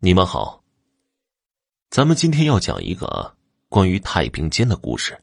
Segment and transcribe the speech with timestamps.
[0.00, 0.62] 你们好，
[1.90, 3.36] 咱们今天要讲一个
[3.68, 5.20] 关于太平间的故事。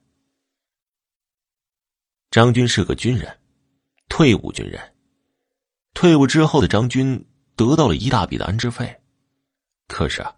[2.30, 3.40] 张军是个军人，
[4.10, 4.94] 退伍军人。
[5.94, 7.26] 退伍之后的张军
[7.56, 9.00] 得到了一大笔的安置费，
[9.88, 10.36] 可是啊，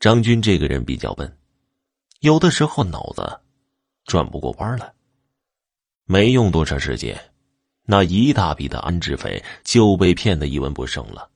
[0.00, 1.38] 张军这个人比较笨，
[2.22, 3.40] 有的时候脑子
[4.04, 4.92] 转不过弯来。
[6.06, 7.16] 没用多长时间，
[7.84, 11.30] 那一大笔的安置费就被骗得一文不剩了。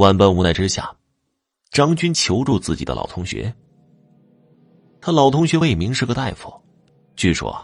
[0.00, 0.90] 万般无奈之下，
[1.70, 3.54] 张军求助自己的老同学。
[4.98, 6.50] 他老同学魏明是个大夫，
[7.16, 7.54] 据说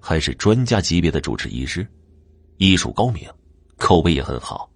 [0.00, 1.86] 还是专家级别的主治医师，
[2.56, 3.30] 医术高明，
[3.76, 4.68] 口碑也很好，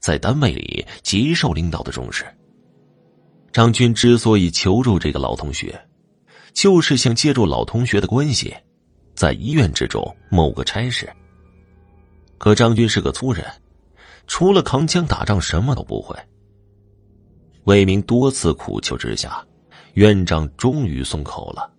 [0.00, 2.24] 在单位里极受领导的重视。
[3.52, 5.78] 张军之所以求助这个老同学，
[6.54, 8.56] 就是想借助老同学的关系，
[9.14, 11.06] 在医院之中谋个差事。
[12.38, 13.44] 可张军是个粗人。
[14.26, 16.14] 除了扛枪打仗，什么都不会。
[17.68, 19.44] 魏明多次苦求之下，
[19.92, 21.70] 院长终于松口了，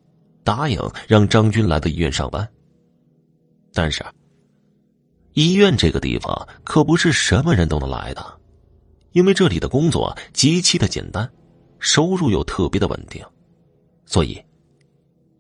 [0.44, 2.48] 答应让张军来到医院上班。
[3.74, 4.06] 但是，
[5.34, 8.24] 医院这个地方可不是什么人都能来的，
[9.14, 11.28] 因为这里的工作极其的简单，
[11.80, 13.26] 收入又特别的稳定，
[14.06, 14.40] 所以，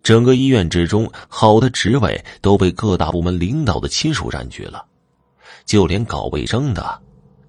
[0.01, 4.83] 整个医院之中好的职位都被各大部门领导的亲属占据了。
[5.63, 6.99] 就连搞卫生的，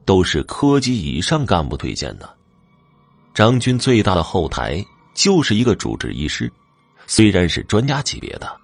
[0.05, 2.37] 都是科级以上干部推荐的。
[3.41, 6.53] 张军最大的后台就是一个主治医师，
[7.07, 8.55] 虽然是专家级别的，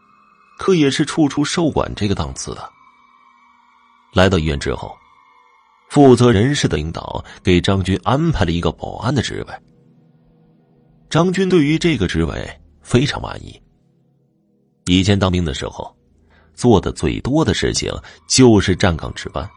[0.58, 2.70] 可也是处处受管这个档次的。
[4.12, 4.94] 来到医院之后，
[5.88, 9.55] 负责人事的领导给张军安排了一个保安的职位。
[11.08, 13.58] 张军对于这个职位非常满意。
[14.84, 15.90] 以前当兵的时候。
[16.52, 17.90] 做的最多的事情
[18.28, 19.50] 就是站岗值班。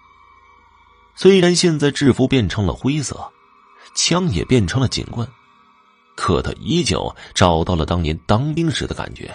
[1.17, 3.29] 虽然现在制服变成了灰色，
[3.95, 5.27] 枪也变成了警棍，
[6.15, 9.33] 可他依旧找到了当年当兵时的感觉。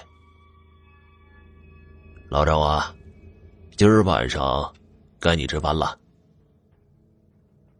[2.28, 2.92] 老赵啊，
[3.76, 4.72] 今儿晚上
[5.20, 5.98] 该你值班了。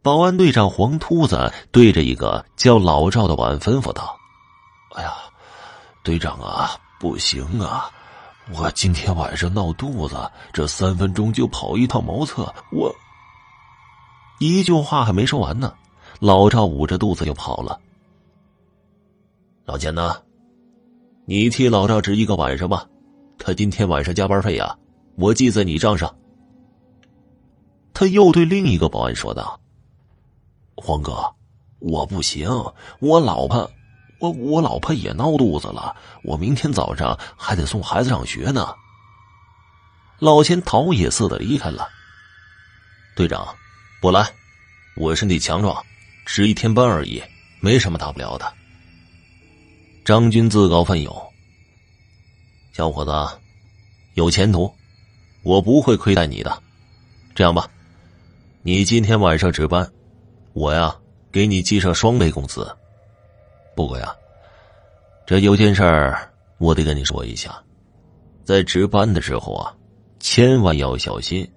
[0.01, 4.15] 保安队长黄秃子对着一个叫老赵的保安吩咐道
[4.95, 5.13] ：“哎呀，
[6.03, 7.89] 队长啊，不行啊！”
[8.53, 12.53] 我今天晚上闹肚子，这三分钟就跑一趟茅厕。
[12.71, 12.95] 我
[14.37, 15.75] 一句话还没说完呢，
[16.19, 17.79] 老赵捂着肚子就跑了。
[19.65, 20.21] 老钱呢？
[21.25, 22.87] 你替老赵值一个晚上吧，
[23.37, 24.77] 他今天晚上加班费呀，
[25.15, 26.15] 我记在你账上。
[27.93, 29.59] 他又对另一个保安说道
[30.75, 31.33] ：“黄哥，
[31.79, 32.49] 我不行，
[32.99, 33.69] 我老婆。”
[34.21, 35.93] 我我老婆也闹肚子了，
[36.23, 38.73] 我明天早上还得送孩子上学呢。
[40.19, 41.89] 老钱逃也似的离开了。
[43.13, 43.45] 队长，
[44.01, 44.33] 不来，
[44.95, 45.85] 我身体强壮，
[46.25, 47.21] 值一天班而已，
[47.61, 48.51] 没什么大不了的。
[50.03, 51.15] 张军自告奋勇。
[52.73, 53.11] 小伙子，
[54.15, 54.73] 有前途，
[55.43, 56.61] 我不会亏待你的。
[57.35, 57.69] 这样吧，
[58.63, 59.89] 你今天晚上值班，
[60.53, 60.93] 我呀
[61.31, 62.67] 给你记上双倍工资。
[63.75, 64.13] 不过呀，
[65.25, 67.61] 这有件事儿我得跟你说一下，
[68.43, 69.73] 在值班的时候啊，
[70.19, 71.49] 千万要小心，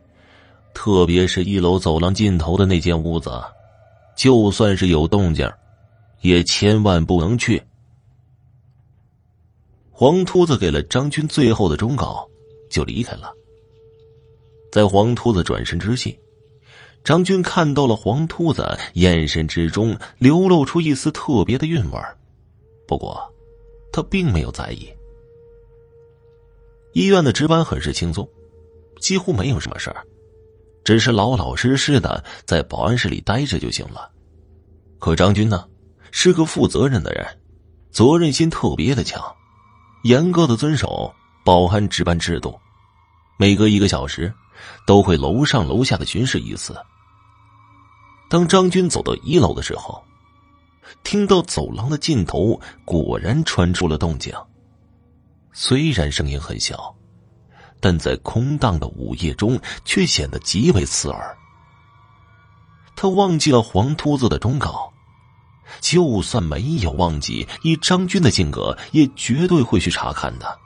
[0.75, 3.31] 特别是一楼走廊尽头的那间屋子，
[4.19, 5.49] 就算是有动静，
[6.23, 7.63] 也千万不能去。
[9.93, 12.29] 黄秃子给了张军最后的忠告，
[12.69, 13.33] 就离开了。
[14.73, 16.19] 在黄秃子转身之际。
[17.05, 21.99] 张军看到了黄秃子眼神之中流露出一丝特别的韵味
[22.89, 23.33] 不过，
[23.93, 24.89] 他并没有在意。
[26.93, 28.29] 医院的值班很是轻松，
[29.01, 30.05] 几乎没有什么事儿，
[30.85, 34.11] 只是老老实实的在保安室里待着就行了。
[34.99, 35.67] 可张军呢，
[36.11, 37.27] 是个负责任的人，
[37.91, 39.23] 责任心特别的强，
[40.05, 42.59] 严格的遵守保安值班制度，
[43.39, 44.33] 每隔一个小时。
[44.89, 46.77] 都会楼上楼下的巡视一次。
[48.29, 50.03] 当张军走到一楼的时候，
[51.05, 54.35] 听到走廊的尽头果然传出了动静。
[55.53, 56.93] 虽然声音很小，
[57.81, 61.37] 但在空荡的午夜中却显得极为刺耳。
[62.97, 64.93] 他忘记了黄秃子的忠告，
[65.81, 70.59] 就算没有忘记，以张军的性格，也绝对会去查看的。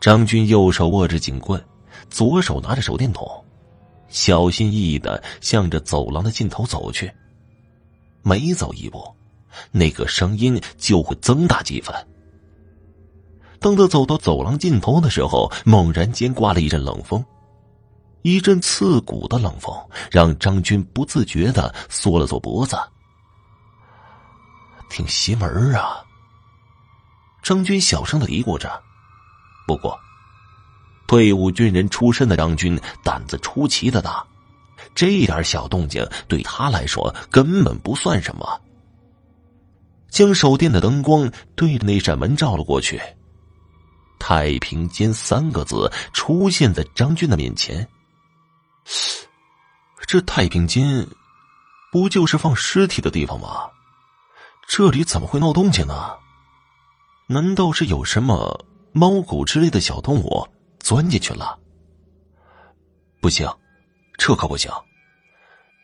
[0.00, 1.64] 张军右手握着警棍。
[2.10, 3.26] 左手拿着手电筒，
[4.08, 7.10] 小心翼翼的向着走廊的尽头走去。
[8.22, 9.02] 每走一步，
[9.70, 11.94] 那个声音就会增大几分。
[13.64, 17.24] 当他走到走廊尽头的时候，猛然间刮了一阵冷风，
[18.20, 19.74] 一阵刺骨的冷风
[20.10, 22.76] 让张军不自觉的缩了缩脖子，
[24.90, 26.04] 挺邪门啊！
[27.42, 28.70] 张军小声的嘀咕着。
[29.66, 29.98] 不过，
[31.06, 34.22] 退伍军人出身的张军胆子出奇的大，
[34.94, 38.60] 这点小动静对他来说根本不算什么。
[40.10, 43.00] 将手电的灯光对着那扇门照了过去
[44.18, 47.86] ，“太平间”三个字出现在张军的面前。
[50.06, 51.06] 这太平间，
[51.90, 53.70] 不就是放尸体的地方吗？
[54.66, 56.10] 这里怎么会闹动静呢？
[57.26, 60.46] 难道是有什么猫狗之类的小动物
[60.78, 61.58] 钻进去了？
[63.20, 63.50] 不行，
[64.18, 64.70] 这可不行！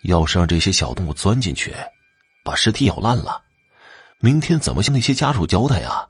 [0.05, 1.75] 要是让这些小动物钻进去，
[2.45, 3.43] 把尸体咬烂了，
[4.19, 6.07] 明天怎么向那些家属交代呀？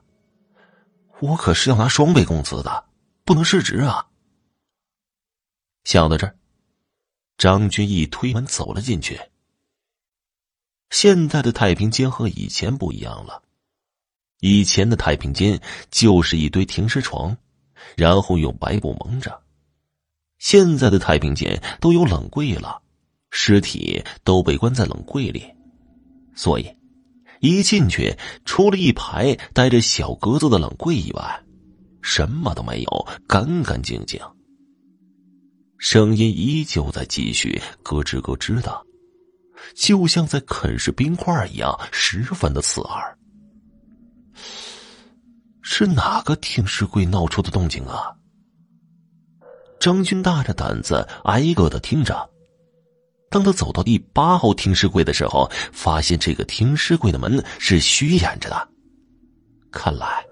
[1.21, 2.87] 我可是要拿双倍工资的，
[3.25, 4.09] 不能失职啊！
[5.85, 6.35] 想到这儿，
[7.37, 9.21] 张军一推门走了进去。
[10.91, 13.43] 现在的太平间和以前不一样了，
[14.41, 17.37] 以前的太平间就是一堆停尸床，
[17.97, 19.43] 然后用白布蒙着。
[20.39, 22.83] 现在的太平间都有冷柜了，
[23.31, 25.55] 尸体都被关在冷柜里，
[26.35, 26.75] 所以
[27.41, 31.43] 一进去，除了一排带着小格子的冷柜以外，
[32.03, 34.21] 什么都没有，干干净净。
[35.79, 38.87] 声音依旧在继续，咯吱咯吱的。
[39.75, 43.19] 就像在啃食冰块一样，十分的刺耳。
[45.63, 48.15] 是哪个停尸柜闹出的动静啊？
[49.79, 52.30] 张军大着胆子挨个的听着。
[53.31, 58.69] 当他走到第八号停尸柜的时候，发现这个停尸柜的门是虚掩着的。
[59.71, 60.25] 看来，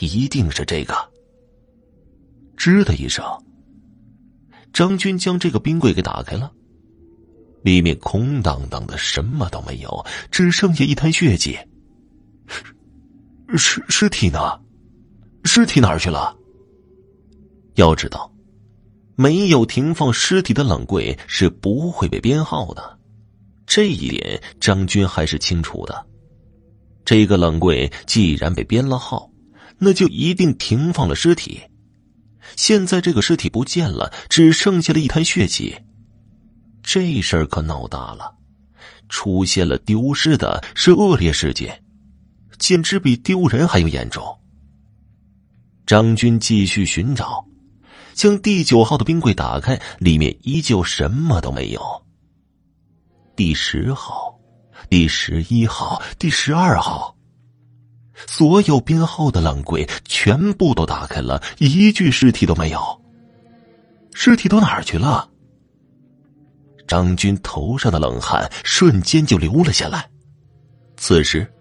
[0.00, 0.94] 一定是这个。
[2.56, 3.24] 吱的一声，
[4.72, 6.52] 张军将这个冰柜给打开了。
[7.62, 11.56] 里面空荡荡的，什么都没有，只剩下一滩血迹。
[13.56, 14.60] 尸尸体呢？
[15.44, 16.36] 尸体哪儿去了？
[17.76, 18.30] 要知道，
[19.16, 22.98] 没有停放尸体的冷柜是不会被编号的，
[23.66, 26.06] 这一点张军还是清楚的。
[27.04, 29.30] 这个冷柜既然被编了号，
[29.78, 31.60] 那就一定停放了尸体。
[32.56, 35.76] 现在这个尸体不见了，只剩下了一滩血迹。
[36.82, 38.34] 这事儿可闹大了，
[39.08, 41.82] 出现了丢失的是恶劣事件，
[42.58, 44.22] 简直比丢人还要严重。
[45.86, 47.44] 张军继续寻找，
[48.14, 52.02] 将第九号的冰柜打开，里面依旧什么都没有。
[53.36, 54.38] 第十号、
[54.88, 57.14] 第十一号、第十二号，
[58.26, 62.80] 所有编号的冷柜全部都打开了，一具尸体都没有。
[64.14, 65.28] 尸体都哪儿去了？
[66.86, 70.08] 张军头上的冷汗瞬间就流了下来。
[70.96, 71.52] 此时，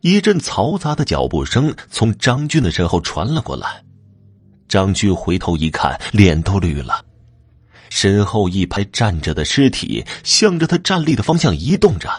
[0.00, 3.84] 一阵嘈杂的脚步声从张军的身后传了过来。
[4.68, 7.04] 张军回头一看，脸都绿了。
[7.88, 12.10] 身后一排站着的尸体向着他站立的方向移动着，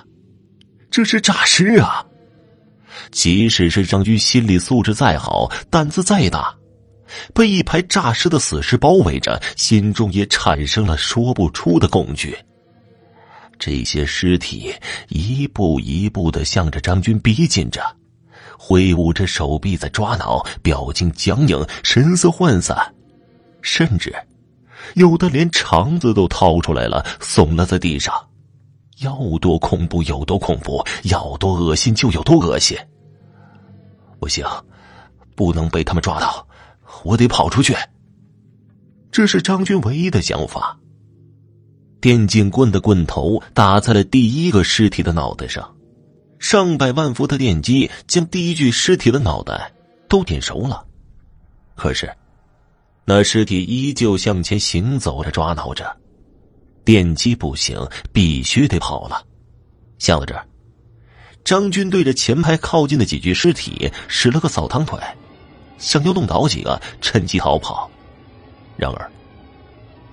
[0.89, 2.05] 这是诈尸啊！
[3.11, 6.55] 即使是张军心理素质再好，胆子再大，
[7.33, 12.35] 被一排诈尸的死尸包围着，心中也产生了说不出的恐惧。
[13.59, 14.73] 这些尸体
[15.09, 17.81] 一步一步的向着张军逼近着，
[18.57, 22.75] 挥舞着手臂在抓挠，表情僵硬，神色涣散，
[23.61, 24.13] 甚至
[24.95, 28.13] 有的连肠子都掏出来了，耸了在地上。
[29.01, 32.75] 要多恐怖有多恐怖，要多恶心就有多恶心。
[34.19, 34.43] 不行，
[35.35, 36.47] 不能被他们抓到。
[37.03, 37.75] 我得跑出去。
[39.11, 40.75] 这是张军唯一的想法。
[42.01, 45.76] 电警棍的棍头打在了第一个尸体的脑袋上，
[46.39, 49.71] 上百万伏的电击将第一具尸体的脑袋
[50.07, 50.85] 都点熟了。
[51.75, 52.11] 可是，
[53.05, 55.95] 那尸体依旧向前行走着，抓挠着。
[56.83, 57.77] 电击不行，
[58.13, 59.23] 必须得跑了。
[59.99, 60.47] 想到这儿，
[61.43, 64.99] 张军对着前排靠近的几具尸体使了个扫堂腿。
[65.77, 67.89] 想要弄倒几个，趁机逃跑。
[68.77, 69.11] 然而，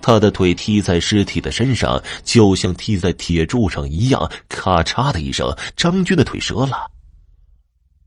[0.05, 6.91] 他的腿踢在尸体的身上，就像踢在铁柱上一样，咔嚓的一声，张军的腿折了。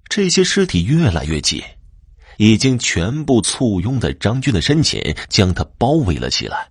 [0.09, 1.61] 这些尸体越来越近，
[2.37, 6.69] 已经全部簇拥在张军的身前，将他包围了起来。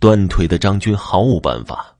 [0.00, 1.94] 断腿的张军毫无办法，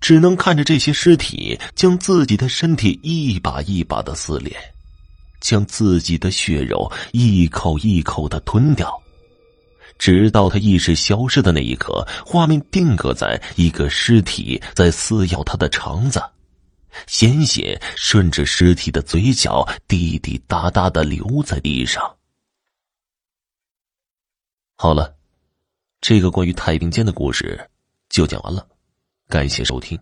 [0.00, 4.56] 只能看着这些尸体将自己的身体一把一把的撕裂。
[5.40, 9.02] 将自己的血肉一口一口的吞掉，
[10.00, 16.18] 直到他意识消失的那一刻，画面定格在一个尸体在撕咬他的肠子，
[17.06, 22.02] 鲜血顺着尸体的嘴角滴滴答答的流在地上。
[24.76, 25.14] 好了，
[26.00, 27.68] 这个关于太平间的故事
[28.08, 28.66] 就讲完了，
[29.28, 29.96] 感谢收听。